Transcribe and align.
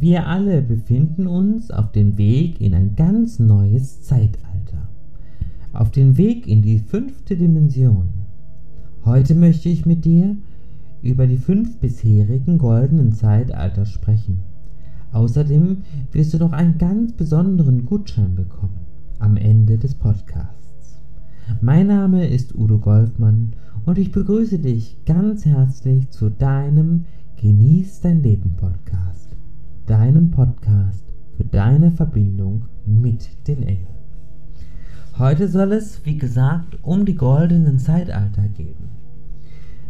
Wir 0.00 0.26
alle 0.26 0.62
befinden 0.62 1.26
uns 1.26 1.70
auf 1.70 1.92
dem 1.92 2.16
Weg 2.16 2.58
in 2.58 2.72
ein 2.72 2.96
ganz 2.96 3.38
neues 3.38 4.00
Zeitalter. 4.00 4.88
Auf 5.74 5.90
dem 5.90 6.16
Weg 6.16 6.46
in 6.46 6.62
die 6.62 6.78
fünfte 6.78 7.36
Dimension. 7.36 8.08
Heute 9.04 9.34
möchte 9.34 9.68
ich 9.68 9.84
mit 9.84 10.06
dir 10.06 10.38
über 11.02 11.26
die 11.26 11.36
fünf 11.36 11.80
bisherigen 11.80 12.56
goldenen 12.56 13.12
Zeitalter 13.12 13.84
sprechen. 13.84 14.38
Außerdem 15.12 15.82
wirst 16.12 16.32
du 16.32 16.38
noch 16.38 16.52
einen 16.52 16.78
ganz 16.78 17.12
besonderen 17.12 17.84
Gutschein 17.84 18.34
bekommen 18.34 18.86
am 19.18 19.36
Ende 19.36 19.76
des 19.76 19.94
Podcasts. 19.94 20.98
Mein 21.60 21.88
Name 21.88 22.26
ist 22.26 22.54
Udo 22.54 22.78
Goldmann 22.78 23.52
und 23.84 23.98
ich 23.98 24.12
begrüße 24.12 24.60
dich 24.60 24.96
ganz 25.04 25.44
herzlich 25.44 26.08
zu 26.08 26.30
deinem 26.30 27.04
Genieß 27.36 28.00
dein 28.00 28.22
Leben 28.22 28.54
Podcast, 28.56 29.29
deinem 29.90 30.30
Podcast 30.30 31.04
für 31.36 31.42
deine 31.42 31.90
Verbindung 31.90 32.66
mit 32.86 33.48
den 33.48 33.64
Engeln. 33.64 33.88
Heute 35.18 35.48
soll 35.48 35.72
es, 35.72 36.06
wie 36.06 36.16
gesagt, 36.16 36.78
um 36.82 37.04
die 37.04 37.16
goldenen 37.16 37.80
Zeitalter 37.80 38.46
gehen. 38.46 38.90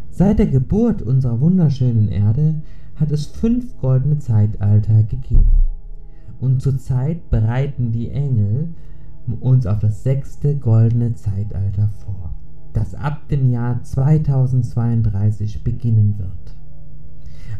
Seit 0.09 0.39
der 0.39 0.47
Geburt 0.47 1.03
unserer 1.03 1.39
wunderschönen 1.43 2.09
Erde 2.09 2.63
hat 2.97 3.13
es 3.13 3.27
fünf 3.27 3.77
goldene 3.77 4.19
Zeitalter 4.19 5.03
gegeben. 5.03 5.53
Und 6.41 6.63
zurzeit 6.63 7.29
bereiten 7.29 7.93
die 7.93 8.09
Engel 8.09 8.71
uns 9.41 9.67
auf 9.67 9.81
das 9.81 10.03
sechste 10.03 10.57
goldene 10.57 11.15
Zeitalter 11.15 11.91
vor, 12.07 12.33
das 12.73 12.95
ab 12.95 13.29
dem 13.29 13.51
Jahr 13.51 13.83
2032 13.83 15.63
beginnen 15.63 16.19
wird. 16.19 16.60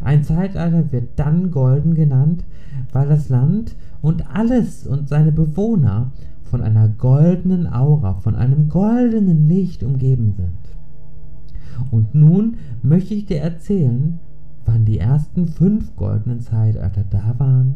Ein 0.03 0.23
Zeitalter 0.23 0.91
wird 0.91 1.09
dann 1.17 1.51
golden 1.51 1.93
genannt, 1.93 2.43
weil 2.91 3.07
das 3.07 3.29
Land 3.29 3.75
und 4.01 4.35
alles 4.35 4.87
und 4.87 5.09
seine 5.09 5.31
Bewohner 5.31 6.11
von 6.43 6.61
einer 6.61 6.89
goldenen 6.89 7.71
Aura, 7.71 8.15
von 8.15 8.35
einem 8.35 8.69
goldenen 8.69 9.47
Licht 9.47 9.83
umgeben 9.83 10.33
sind. 10.35 11.91
Und 11.91 12.13
nun 12.13 12.57
möchte 12.83 13.13
ich 13.13 13.25
dir 13.25 13.39
erzählen, 13.39 14.19
wann 14.65 14.85
die 14.85 14.99
ersten 14.99 15.47
fünf 15.47 15.95
goldenen 15.95 16.41
Zeitalter 16.41 17.03
da 17.09 17.35
waren. 17.37 17.75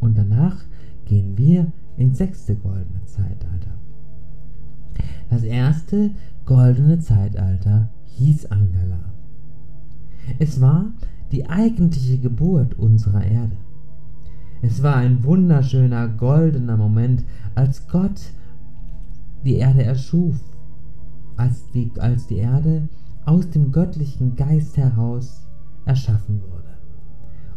Und 0.00 0.18
danach 0.18 0.56
gehen 1.04 1.36
wir 1.36 1.70
ins 1.96 2.18
sechste 2.18 2.56
goldene 2.56 3.04
Zeitalter. 3.04 3.72
Das 5.30 5.42
erste 5.42 6.10
goldene 6.44 6.98
Zeitalter 6.98 7.88
hieß 8.04 8.46
Angela. 8.46 9.11
Es 10.38 10.60
war 10.60 10.92
die 11.30 11.48
eigentliche 11.48 12.18
Geburt 12.18 12.78
unserer 12.78 13.24
Erde. 13.24 13.56
Es 14.60 14.82
war 14.82 14.96
ein 14.96 15.24
wunderschöner 15.24 16.08
goldener 16.08 16.76
Moment, 16.76 17.24
als 17.54 17.88
Gott 17.88 18.32
die 19.44 19.56
Erde 19.56 19.82
erschuf, 19.82 20.36
als 21.36 21.66
die, 21.72 21.90
als 21.98 22.26
die 22.26 22.36
Erde 22.36 22.88
aus 23.24 23.50
dem 23.50 23.72
göttlichen 23.72 24.36
Geist 24.36 24.76
heraus 24.76 25.46
erschaffen 25.84 26.42
wurde 26.42 26.62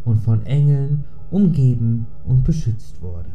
und 0.03 0.17
von 0.17 0.45
Engeln 0.45 1.03
umgeben 1.29 2.07
und 2.25 2.43
beschützt 2.43 3.01
wurde. 3.01 3.29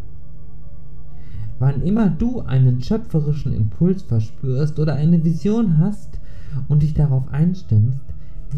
Wann 1.59 1.83
immer 1.83 2.09
du 2.09 2.41
einen 2.41 2.83
schöpferischen 2.83 3.53
Impuls 3.53 4.03
verspürst 4.03 4.79
oder 4.79 4.95
eine 4.95 5.23
Vision 5.23 5.79
hast 5.79 6.19
und 6.69 6.83
dich 6.83 6.95
darauf 6.95 7.29
einstimmst, 7.29 8.01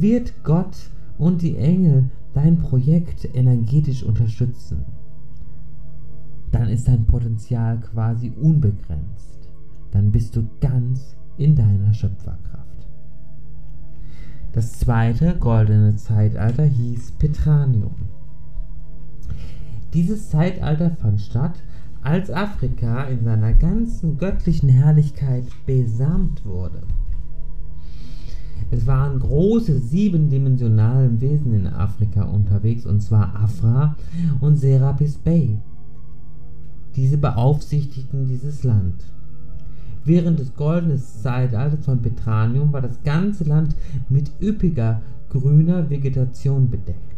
wird 0.01 0.33
Gott 0.45 0.91
und 1.19 1.43
die 1.43 1.57
Engel 1.57 2.11
dein 2.35 2.59
Projekt 2.59 3.29
energetisch 3.35 4.03
unterstützen. 4.03 4.85
Dann 6.51 6.69
ist 6.69 6.89
dein 6.89 7.07
Potenzial 7.07 7.81
quasi 7.81 8.33
unbegrenzt. 8.41 9.49
Dann 9.91 10.11
bist 10.11 10.37
du 10.37 10.47
ganz 10.61 11.17
in 11.37 11.55
deiner 11.55 11.93
Schöpferkraft. 11.95 12.63
Das 14.53 14.73
zweite 14.73 15.37
goldene 15.39 15.97
Zeitalter 15.97 16.65
hieß 16.65 17.13
Petranium. 17.13 17.95
Dieses 19.95 20.29
Zeitalter 20.29 20.91
fand 20.91 21.21
statt, 21.21 21.63
als 22.03 22.31
Afrika 22.31 23.05
in 23.05 23.25
seiner 23.25 23.53
ganzen 23.53 24.19
göttlichen 24.19 24.69
Herrlichkeit 24.69 25.45
besamt 25.67 26.45
wurde. 26.45 26.83
Es 28.71 28.87
waren 28.87 29.19
große 29.19 29.79
siebendimensionale 29.79 31.21
Wesen 31.21 31.55
in 31.55 31.67
Afrika 31.67 32.23
unterwegs, 32.23 32.87
und 32.87 33.01
zwar 33.01 33.35
Afra 33.35 33.97
und 34.41 34.57
Serapis 34.57 35.19
Bey. 35.19 35.59
Diese 36.97 37.19
beaufsichtigten 37.19 38.29
dieses 38.29 38.65
Land. 38.65 39.05
Während 40.05 40.41
des 40.41 40.55
goldenen 40.55 40.99
Zeitalters 40.99 41.85
von 41.85 42.03
Petranium 42.03 42.73
war 42.73 42.83
das 42.83 43.03
ganze 43.03 43.45
Land 43.45 43.75
mit 44.09 44.31
üppiger 44.41 45.01
grüner 45.29 45.89
Vegetation 45.89 46.69
bedeckt. 46.69 47.13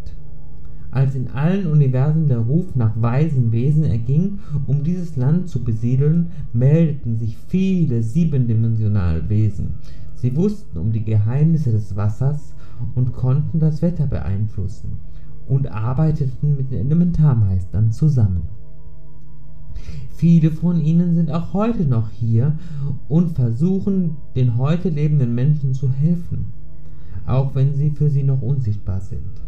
Als 0.90 1.16
in 1.16 1.28
allen 1.28 1.66
Universen 1.66 2.28
der 2.28 2.38
Ruf 2.38 2.76
nach 2.76 2.92
weisen 2.94 3.50
Wesen 3.50 3.82
erging, 3.82 4.38
um 4.68 4.84
dieses 4.84 5.16
Land 5.16 5.48
zu 5.48 5.64
besiedeln, 5.64 6.30
meldeten 6.52 7.18
sich 7.18 7.36
viele 7.48 8.02
siebendimensionale 8.02 9.28
Wesen. 9.28 9.74
Sie 10.24 10.34
wussten 10.36 10.78
um 10.78 10.90
die 10.90 11.04
Geheimnisse 11.04 11.70
des 11.70 11.96
Wassers 11.96 12.54
und 12.94 13.12
konnten 13.12 13.60
das 13.60 13.82
Wetter 13.82 14.06
beeinflussen 14.06 14.92
und 15.46 15.70
arbeiteten 15.70 16.56
mit 16.56 16.70
den 16.70 16.86
Elementarmeistern 16.86 17.92
zusammen. 17.92 18.44
Viele 20.14 20.50
von 20.50 20.80
ihnen 20.80 21.14
sind 21.14 21.30
auch 21.30 21.52
heute 21.52 21.84
noch 21.84 22.08
hier 22.08 22.56
und 23.06 23.32
versuchen, 23.32 24.16
den 24.34 24.56
heute 24.56 24.88
lebenden 24.88 25.34
Menschen 25.34 25.74
zu 25.74 25.92
helfen, 25.92 26.54
auch 27.26 27.54
wenn 27.54 27.74
sie 27.74 27.90
für 27.90 28.08
sie 28.08 28.22
noch 28.22 28.40
unsichtbar 28.40 29.02
sind. 29.02 29.42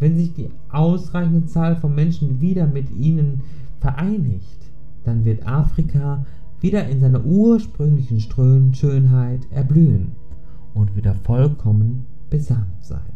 Wenn 0.00 0.16
sich 0.16 0.32
die 0.32 0.48
ausreichende 0.70 1.44
Zahl 1.44 1.76
von 1.76 1.94
Menschen 1.94 2.40
wieder 2.40 2.66
mit 2.66 2.90
ihnen 2.90 3.42
vereinigt, 3.80 4.70
dann 5.04 5.26
wird 5.26 5.46
Afrika 5.46 6.24
wieder 6.60 6.88
in 6.88 7.00
seiner 7.00 7.24
ursprünglichen 7.24 8.20
Schönheit 8.20 9.46
erblühen 9.50 10.12
und 10.74 10.96
wieder 10.96 11.14
vollkommen 11.14 12.06
besamt 12.30 12.82
sein. 12.84 13.12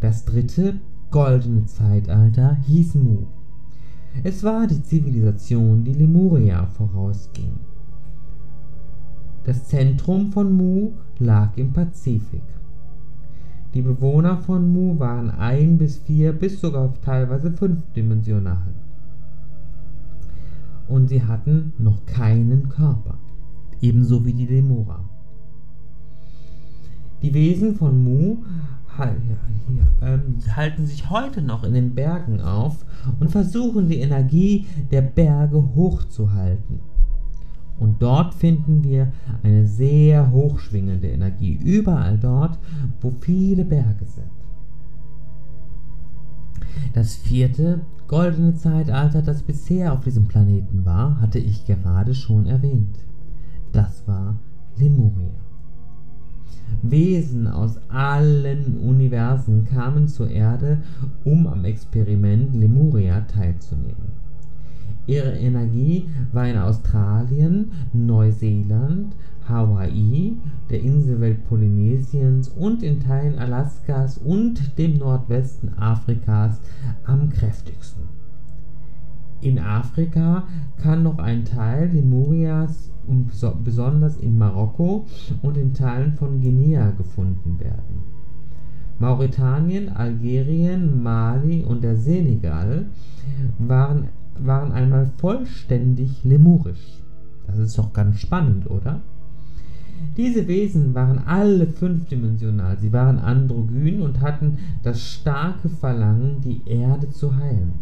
Das 0.00 0.24
dritte 0.24 0.74
goldene 1.10 1.66
Zeitalter 1.66 2.56
hieß 2.66 2.94
Mu. 2.94 3.26
Es 4.24 4.42
war 4.42 4.66
die 4.66 4.82
Zivilisation, 4.82 5.84
die 5.84 5.92
Lemuria 5.92 6.66
vorausging. 6.66 7.58
Das 9.44 9.68
Zentrum 9.68 10.32
von 10.32 10.52
Mu 10.52 10.92
lag 11.18 11.56
im 11.56 11.72
Pazifik. 11.72 12.42
Die 13.72 13.82
Bewohner 13.82 14.38
von 14.38 14.72
Mu 14.72 14.98
waren 14.98 15.30
ein 15.30 15.78
bis 15.78 15.98
vier 15.98 16.32
bis 16.32 16.60
sogar 16.60 16.92
teilweise 17.02 17.52
fünfdimensional. 17.52 18.74
Und 20.90 21.08
sie 21.08 21.22
hatten 21.22 21.72
noch 21.78 22.04
keinen 22.04 22.68
Körper, 22.68 23.16
ebenso 23.80 24.26
wie 24.26 24.34
die 24.34 24.46
Lemura. 24.46 25.08
Die 27.22 27.32
Wesen 27.32 27.76
von 27.76 28.02
Mu 28.02 28.38
ähm, 30.02 30.38
halten 30.56 30.84
sich 30.86 31.08
heute 31.08 31.42
noch 31.42 31.62
in 31.62 31.74
den 31.74 31.94
Bergen 31.94 32.40
auf 32.40 32.84
und 33.20 33.30
versuchen 33.30 33.88
die 33.88 34.00
Energie 34.00 34.66
der 34.90 35.02
Berge 35.02 35.62
hochzuhalten. 35.76 36.80
Und 37.78 38.02
dort 38.02 38.34
finden 38.34 38.82
wir 38.82 39.12
eine 39.44 39.66
sehr 39.66 40.32
hochschwingende 40.32 41.08
Energie, 41.08 41.54
überall 41.54 42.18
dort, 42.18 42.58
wo 43.00 43.12
viele 43.20 43.64
Berge 43.64 44.06
sind. 44.06 44.30
Das 46.94 47.14
vierte 47.14 47.80
goldene 48.10 48.56
Zeitalter, 48.56 49.22
das 49.22 49.44
bisher 49.44 49.92
auf 49.92 50.00
diesem 50.00 50.26
Planeten 50.26 50.84
war, 50.84 51.20
hatte 51.20 51.38
ich 51.38 51.64
gerade 51.64 52.12
schon 52.12 52.44
erwähnt. 52.46 52.98
Das 53.70 54.04
war 54.08 54.36
Lemuria. 54.76 55.30
Wesen 56.82 57.46
aus 57.46 57.78
allen 57.88 58.78
Universen 58.78 59.64
kamen 59.64 60.08
zur 60.08 60.28
Erde, 60.28 60.82
um 61.22 61.46
am 61.46 61.64
Experiment 61.64 62.52
Lemuria 62.56 63.20
teilzunehmen. 63.20 64.10
Ihre 65.06 65.32
Energie 65.32 66.08
war 66.32 66.46
in 66.46 66.58
Australien, 66.58 67.72
Neuseeland, 67.92 69.16
Hawaii, 69.48 70.36
der 70.68 70.80
Inselwelt 70.80 71.48
Polynesiens 71.48 72.48
und 72.48 72.82
in 72.82 73.00
Teilen 73.00 73.38
Alaskas 73.38 74.18
und 74.18 74.78
dem 74.78 74.98
Nordwesten 74.98 75.76
Afrikas 75.78 76.60
am 77.04 77.28
kräftigsten. 77.30 78.04
In 79.40 79.58
Afrika 79.58 80.44
kann 80.82 81.02
noch 81.02 81.18
ein 81.18 81.44
Teil 81.44 81.90
Lemurias 81.92 82.90
besonders 83.64 84.16
in 84.18 84.38
Marokko 84.38 85.06
und 85.42 85.56
in 85.56 85.72
Teilen 85.72 86.12
von 86.12 86.40
Guinea 86.40 86.90
gefunden 86.90 87.58
werden. 87.58 88.04
Mauretanien, 88.98 89.88
Algerien, 89.88 91.02
Mali 91.02 91.64
und 91.64 91.82
der 91.82 91.96
Senegal 91.96 92.86
waren, 93.58 94.08
waren 94.46 94.72
einmal 94.72 95.10
vollständig 95.18 96.24
lemurisch. 96.24 97.00
Das 97.46 97.58
ist 97.58 97.78
doch 97.78 97.92
ganz 97.92 98.20
spannend, 98.20 98.70
oder? 98.70 99.00
Diese 100.16 100.48
Wesen 100.48 100.94
waren 100.94 101.18
alle 101.26 101.66
fünfdimensional. 101.66 102.78
Sie 102.78 102.92
waren 102.92 103.18
androgyn 103.18 104.02
und 104.02 104.20
hatten 104.20 104.58
das 104.82 105.00
starke 105.00 105.68
Verlangen, 105.68 106.40
die 106.40 106.62
Erde 106.66 107.10
zu 107.10 107.36
heilen. 107.36 107.74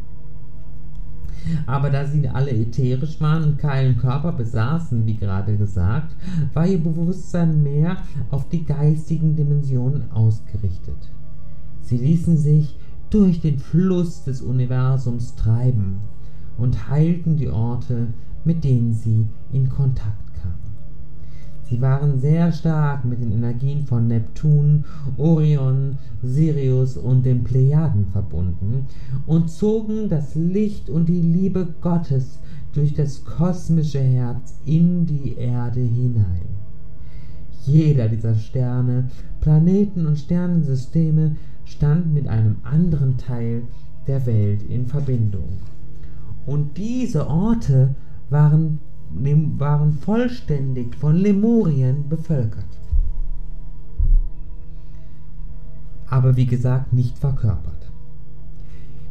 Aber 1.66 1.90
da 1.90 2.04
sie 2.04 2.28
alle 2.28 2.50
ätherisch 2.50 3.20
waren 3.20 3.44
und 3.44 3.58
keinen 3.58 3.96
Körper 3.96 4.32
besaßen, 4.32 5.06
wie 5.06 5.16
gerade 5.16 5.56
gesagt, 5.56 6.14
war 6.52 6.66
ihr 6.66 6.82
Bewusstsein 6.82 7.62
mehr 7.62 7.98
auf 8.30 8.48
die 8.48 8.64
geistigen 8.64 9.36
Dimensionen 9.36 10.10
ausgerichtet. 10.10 11.10
Sie 11.82 11.96
ließen 11.96 12.36
sich 12.36 12.76
durch 13.10 13.40
den 13.40 13.58
Fluss 13.58 14.24
des 14.24 14.42
Universums 14.42 15.36
treiben 15.36 16.00
und 16.58 16.90
heilten 16.90 17.36
die 17.36 17.48
Orte, 17.48 18.08
mit 18.44 18.62
denen 18.64 18.92
sie 18.92 19.26
in 19.52 19.68
Kontakt 19.68 20.28
Sie 21.68 21.82
waren 21.82 22.18
sehr 22.18 22.50
stark 22.50 23.04
mit 23.04 23.20
den 23.20 23.30
Energien 23.30 23.84
von 23.84 24.06
Neptun, 24.06 24.84
Orion, 25.18 25.98
Sirius 26.22 26.96
und 26.96 27.26
den 27.26 27.44
Plejaden 27.44 28.06
verbunden 28.06 28.86
und 29.26 29.50
zogen 29.50 30.08
das 30.08 30.34
Licht 30.34 30.88
und 30.88 31.10
die 31.10 31.20
Liebe 31.20 31.68
Gottes 31.82 32.38
durch 32.72 32.94
das 32.94 33.22
kosmische 33.22 34.00
Herz 34.00 34.54
in 34.64 35.04
die 35.04 35.34
Erde 35.36 35.80
hinein. 35.80 36.48
Jeder 37.66 38.08
dieser 38.08 38.34
Sterne, 38.34 39.10
Planeten 39.42 40.06
und 40.06 40.18
Sternensysteme 40.18 41.36
stand 41.66 42.14
mit 42.14 42.28
einem 42.28 42.56
anderen 42.62 43.18
Teil 43.18 43.64
der 44.06 44.24
Welt 44.24 44.62
in 44.62 44.86
Verbindung. 44.86 45.58
Und 46.48 46.78
diese 46.78 47.28
Orte 47.28 47.94
waren 48.30 48.80
waren 49.58 49.92
vollständig 49.92 50.94
von 50.96 51.14
Lemurien 51.16 52.08
bevölkert. 52.08 52.64
Aber 56.08 56.36
wie 56.36 56.46
gesagt, 56.46 56.92
nicht 56.92 57.18
verkörpert. 57.18 57.90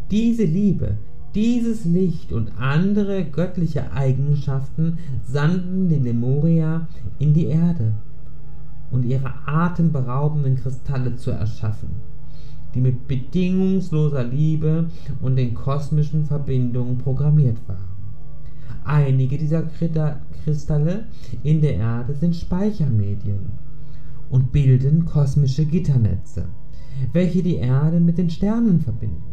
Diese 0.10 0.46
Liebe, 0.46 0.98
dieses 1.36 1.86
Licht 1.86 2.32
und 2.32 2.52
andere 2.60 3.26
göttliche 3.26 3.92
Eigenschaften 3.92 4.98
sandten 5.24 5.90
die 5.90 6.00
Lemuria 6.00 6.88
in 7.20 7.34
die 7.34 7.46
Erde 7.46 7.94
und 8.90 9.04
ihre 9.04 9.34
atemberaubenden 9.46 10.56
Kristalle 10.56 11.16
zu 11.16 11.32
erschaffen, 11.32 11.90
die 12.74 12.82
mit 12.82 13.08
bedingungsloser 13.08 14.24
Liebe 14.24 14.90
und 15.22 15.36
den 15.36 15.54
kosmischen 15.54 16.26
Verbindungen 16.26 16.98
programmiert 16.98 17.58
waren. 17.68 17.98
Einige 18.84 19.38
dieser 19.38 19.64
Kristalle 20.44 21.06
in 21.44 21.62
der 21.62 21.76
Erde 21.76 22.14
sind 22.16 22.36
Speichermedien 22.36 23.52
und 24.30 24.52
bilden 24.52 25.06
kosmische 25.06 25.66
Gitternetze, 25.66 26.46
welche 27.14 27.44
die 27.44 27.56
Erde 27.56 28.00
mit 28.00 28.18
den 28.18 28.30
Sternen 28.30 28.80
verbinden. 28.80 29.24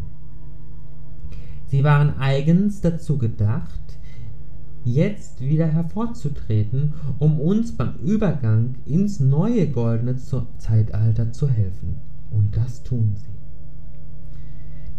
Sie 1.66 1.82
waren 1.84 2.19
eigens 2.19 2.81
dazu 2.81 3.19
gedacht, 3.19 3.98
jetzt 4.84 5.40
wieder 5.40 5.66
hervorzutreten, 5.66 6.92
um 7.19 7.40
uns 7.40 7.76
beim 7.76 7.94
Übergang 8.02 8.75
ins 8.84 9.19
neue 9.19 9.69
goldene 9.69 10.16
Zeitalter 10.16 11.32
zu 11.32 11.48
helfen. 11.48 11.96
Und 12.34 12.56
das 12.56 12.82
tun 12.82 13.14
sie. 13.16 13.34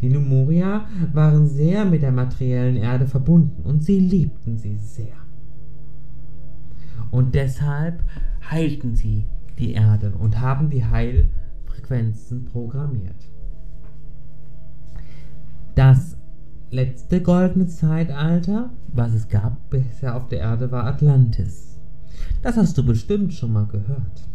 Die 0.02 0.10
Lemurier 0.10 0.86
waren 1.14 1.48
sehr 1.48 1.86
mit 1.86 2.02
der 2.02 2.12
materiellen 2.12 2.78
Erde 2.78 3.08
verbunden 3.08 3.64
und 3.64 3.84
sie 3.84 4.00
liebten 4.00 4.58
sie 4.58 4.78
sehr. 4.78 5.16
Und 7.12 7.34
deshalb 7.34 8.04
heilten 8.50 8.96
sie 8.96 9.26
die 9.58 9.74
Erde 9.74 10.14
und 10.20 10.42
haben 10.42 10.70
die 10.70 10.86
Heilfrequenzen 10.86 12.46
programmiert. 12.46 13.16
Das 15.76 16.18
letzte 16.72 17.22
goldene 17.22 17.68
Zeitalter, 17.68 18.72
was 18.88 19.14
es 19.14 19.30
gab 19.30 19.70
bisher 19.70 20.16
auf 20.16 20.28
der 20.28 20.40
Erde, 20.40 20.72
war 20.72 20.86
Atlantis. 20.86 21.80
Das 22.42 22.58
hast 22.58 22.78
du 22.78 22.86
bestimmt 22.86 23.34
schon 23.34 23.54
mal 23.54 23.66
gehört. 23.66 24.30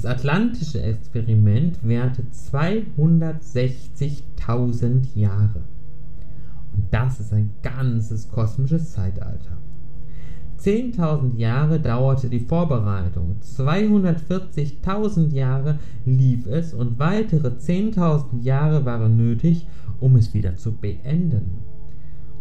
Das 0.00 0.06
atlantische 0.06 0.80
Experiment 0.80 1.80
währte 1.82 2.22
260.000 2.22 5.16
Jahre. 5.16 5.64
Und 6.72 6.84
das 6.92 7.18
ist 7.18 7.32
ein 7.32 7.50
ganzes 7.64 8.28
kosmisches 8.28 8.92
Zeitalter. 8.92 9.58
10.000 10.60 11.36
Jahre 11.36 11.80
dauerte 11.80 12.28
die 12.28 12.38
Vorbereitung, 12.38 13.38
240.000 13.42 15.34
Jahre 15.34 15.80
lief 16.06 16.46
es 16.46 16.74
und 16.74 17.00
weitere 17.00 17.48
10.000 17.48 18.42
Jahre 18.42 18.84
waren 18.84 19.16
nötig, 19.16 19.66
um 19.98 20.14
es 20.14 20.32
wieder 20.32 20.54
zu 20.54 20.76
beenden 20.76 21.58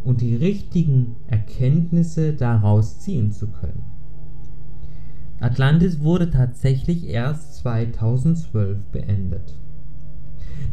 und 0.04 0.22
die 0.22 0.36
richtigen 0.36 1.16
Erkenntnisse 1.26 2.34
daraus 2.34 3.00
ziehen 3.00 3.32
zu 3.32 3.48
können. 3.48 3.97
Atlantis 5.40 6.00
wurde 6.00 6.32
tatsächlich 6.32 7.08
erst 7.08 7.58
2012 7.58 8.86
beendet. 8.92 9.54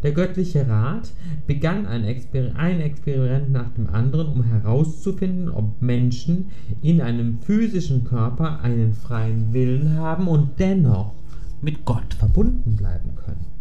Der 0.02 0.12
göttliche 0.12 0.68
Rat 0.68 1.12
begann 1.46 1.86
ein, 1.86 2.04
Exper 2.04 2.56
ein, 2.56 2.80
Experiment 2.80 3.52
nach 3.52 3.70
dem 3.70 3.88
anderen, 3.88 4.28
um 4.28 4.42
herauszufinden, 4.42 5.50
ob 5.50 5.80
Menschen 5.82 6.50
in 6.82 7.00
einem 7.00 7.38
physischen 7.40 8.04
Körper 8.04 8.60
einen 8.60 8.94
freien 8.94 9.52
Willen 9.52 9.96
haben 9.98 10.28
und 10.28 10.58
dennoch 10.58 11.14
mit 11.60 11.84
Gott 11.84 12.14
verbunden 12.14 12.76
bleiben 12.76 13.14
können. 13.16 13.53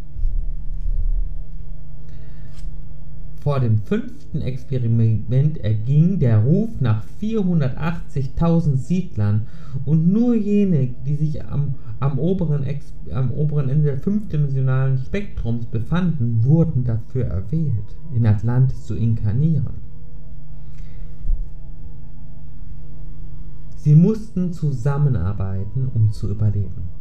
Vor 3.44 3.60
dem 3.60 3.80
fünften 3.80 4.42
Experiment 4.42 5.58
erging 5.58 6.18
der 6.18 6.38
Ruf 6.38 6.70
nach 6.80 7.04
480.000 7.22 8.78
Siedlern 8.78 9.48
und 9.84 10.08
nur 10.08 10.34
jene, 10.34 10.96
die 11.06 11.16
sich 11.16 11.44
am, 11.44 11.76
am, 12.00 12.20
oberen 12.20 12.66
am 13.12 13.32
oberen 13.32 13.68
Ende 13.68 13.92
des 13.92 14.02
fünfdimensionalen 14.02 14.98
Spektrums 15.00 15.66
befanden, 15.66 16.46
wurden 16.46 16.86
dafür 16.86 17.26
erwählt, 17.26 17.98
in 18.16 18.26
Atlantis 18.26 18.86
zu 18.86 18.96
inkarnieren. 18.96 19.84
Sie 23.76 23.96
mussten 23.96 24.54
zusammenarbeiten, 24.54 25.90
um 25.94 26.14
zu 26.14 26.32
überleben. 26.32 26.93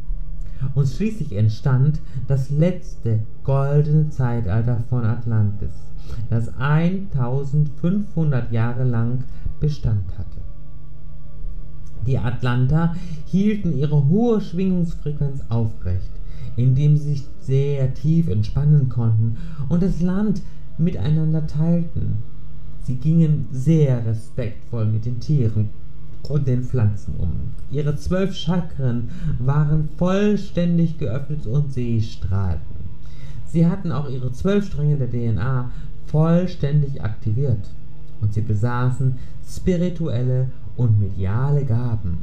Und 0.75 0.87
schließlich 0.87 1.33
entstand 1.33 1.99
das 2.27 2.49
letzte 2.49 3.19
goldene 3.43 4.09
Zeitalter 4.09 4.83
von 4.89 5.05
Atlantis 5.05 5.71
das 6.29 6.49
1500 6.57 8.51
Jahre 8.51 8.83
lang 8.83 9.23
Bestand 9.59 10.05
hatte. 10.17 10.41
Die 12.05 12.17
Atlanter 12.17 12.95
hielten 13.25 13.77
ihre 13.77 14.07
hohe 14.09 14.41
Schwingungsfrequenz 14.41 15.41
aufrecht, 15.49 16.11
indem 16.57 16.97
sie 16.97 17.13
sich 17.13 17.23
sehr 17.39 17.93
tief 17.93 18.27
entspannen 18.27 18.89
konnten 18.89 19.37
und 19.69 19.81
das 19.81 20.01
Land 20.01 20.41
miteinander 20.77 21.47
teilten. 21.47 22.17
Sie 22.81 22.95
gingen 22.95 23.47
sehr 23.51 24.05
respektvoll 24.05 24.85
mit 24.85 25.05
den 25.05 25.21
Tieren 25.21 25.69
und 26.29 26.47
den 26.47 26.63
Pflanzen 26.63 27.15
um. 27.17 27.31
Ihre 27.71 27.95
zwölf 27.95 28.35
Chakren 28.35 29.09
waren 29.39 29.89
vollständig 29.97 30.97
geöffnet 30.97 31.45
und 31.45 31.73
sie 31.73 32.01
strahlten. 32.01 32.83
Sie 33.47 33.67
hatten 33.67 33.91
auch 33.91 34.09
ihre 34.09 34.31
zwölf 34.31 34.67
Stränge 34.67 34.97
der 34.97 35.09
DNA 35.09 35.69
vollständig 36.07 37.03
aktiviert 37.03 37.69
und 38.21 38.33
sie 38.33 38.41
besaßen 38.41 39.17
spirituelle 39.47 40.49
und 40.77 40.99
mediale 40.99 41.65
Gaben, 41.65 42.19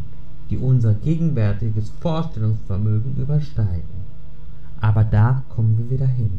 die 0.48 0.58
unser 0.58 0.94
gegenwärtiges 0.94 1.90
Vorstellungsvermögen 2.00 3.16
übersteigen. 3.16 4.00
Aber 4.80 5.04
da 5.04 5.42
kommen 5.50 5.76
wir 5.78 5.90
wieder 5.90 6.06
hin. 6.06 6.32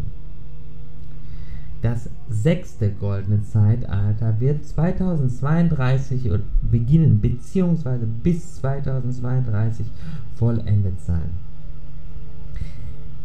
Das 1.81 2.09
sechste 2.29 2.91
goldene 2.91 3.41
Zeitalter 3.41 4.39
wird 4.39 4.65
2032 4.65 6.29
beginnen 6.69 7.19
bzw. 7.19 8.05
bis 8.23 8.55
2032 8.57 9.87
vollendet 10.35 11.01
sein. 11.01 11.31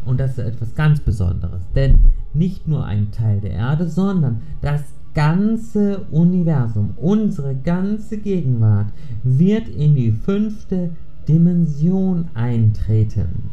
Und 0.05 0.19
das 0.19 0.31
ist 0.31 0.39
etwas 0.39 0.73
ganz 0.73 1.01
Besonderes, 1.01 1.61
denn 1.75 1.99
nicht 2.33 2.67
nur 2.67 2.85
ein 2.85 3.11
Teil 3.11 3.41
der 3.41 3.51
Erde, 3.51 3.87
sondern 3.87 4.41
das 4.61 4.81
ganze 5.13 6.05
Universum, 6.11 6.93
unsere 6.97 7.55
ganze 7.55 8.17
Gegenwart 8.17 8.87
wird 9.23 9.67
in 9.67 9.95
die 9.95 10.11
fünfte 10.11 10.91
Dimension 11.27 12.29
eintreten. 12.33 13.49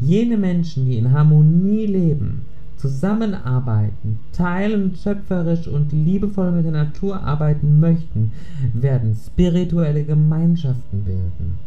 Jene 0.00 0.36
Menschen, 0.36 0.86
die 0.86 0.96
in 0.96 1.12
Harmonie 1.12 1.86
leben, 1.86 2.42
zusammenarbeiten, 2.82 4.18
teilen, 4.32 4.96
schöpferisch 4.96 5.68
und 5.68 5.92
liebevoll 5.92 6.50
mit 6.50 6.64
der 6.64 6.72
Natur 6.72 7.22
arbeiten 7.22 7.78
möchten, 7.78 8.32
werden 8.74 9.14
spirituelle 9.14 10.02
Gemeinschaften 10.02 11.04
bilden 11.04 11.58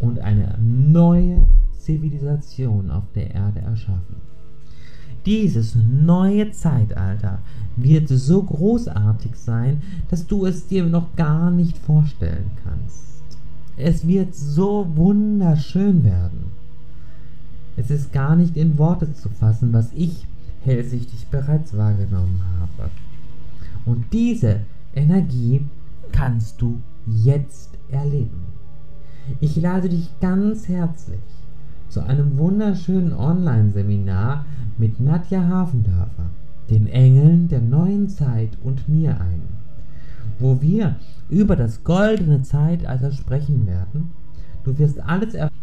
und 0.00 0.20
eine 0.20 0.54
neue 0.60 1.42
Zivilisation 1.78 2.92
auf 2.92 3.02
der 3.16 3.34
Erde 3.34 3.60
erschaffen. 3.60 4.16
Dieses 5.26 5.74
neue 5.74 6.52
Zeitalter 6.52 7.40
wird 7.74 8.08
so 8.08 8.44
großartig 8.44 9.34
sein, 9.34 9.82
dass 10.08 10.28
du 10.28 10.46
es 10.46 10.68
dir 10.68 10.86
noch 10.86 11.16
gar 11.16 11.50
nicht 11.50 11.76
vorstellen 11.76 12.52
kannst. 12.62 13.02
Es 13.76 14.06
wird 14.06 14.36
so 14.36 14.86
wunderschön 14.94 16.04
werden. 16.04 16.52
Es 17.76 17.90
ist 17.90 18.12
gar 18.12 18.36
nicht 18.36 18.56
in 18.56 18.78
Worte 18.78 19.12
zu 19.12 19.28
fassen, 19.28 19.72
was 19.72 19.90
ich 19.94 20.26
hellsichtig 20.66 21.26
bereits 21.28 21.76
wahrgenommen 21.76 22.42
habe. 22.60 22.90
Und 23.84 24.12
diese 24.12 24.60
Energie 24.94 25.64
kannst 26.12 26.60
du 26.60 26.80
jetzt 27.06 27.70
erleben. 27.90 28.42
Ich 29.40 29.56
lade 29.56 29.88
dich 29.88 30.10
ganz 30.20 30.68
herzlich 30.68 31.20
zu 31.88 32.00
einem 32.00 32.36
wunderschönen 32.36 33.12
Online-Seminar 33.12 34.44
mit 34.76 35.00
Nadja 35.00 35.46
Hafendörfer, 35.46 36.30
den 36.68 36.86
Engeln 36.88 37.48
der 37.48 37.60
neuen 37.60 38.08
Zeit 38.08 38.50
und 38.62 38.88
mir 38.88 39.20
ein, 39.20 39.42
wo 40.38 40.60
wir 40.60 40.96
über 41.28 41.56
das 41.56 41.84
goldene 41.84 42.42
Zeitalter 42.42 43.12
sprechen 43.12 43.66
werden. 43.66 44.10
Du 44.64 44.76
wirst 44.78 45.00
alles 45.00 45.34
erfahren 45.34 45.55